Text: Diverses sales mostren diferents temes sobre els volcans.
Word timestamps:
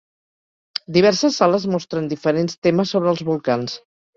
Diverses 0.95 1.37
sales 1.43 1.67
mostren 1.75 2.09
diferents 2.15 2.59
temes 2.69 2.95
sobre 2.97 3.13
els 3.17 3.25
volcans. 3.33 3.79